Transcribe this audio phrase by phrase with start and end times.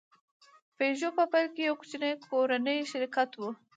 [0.77, 3.41] پيژو په پیل کې یو کوچنی کورنی شرکت و.